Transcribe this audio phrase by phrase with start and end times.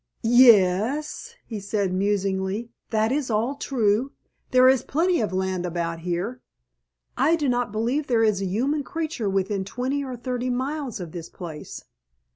[0.23, 4.13] "Ye es," he said musingly, "that is all true.
[4.49, 9.29] There is plenty of land about here—I do not believe there is a human creature
[9.29, 11.83] within twenty or thirty miles of this place.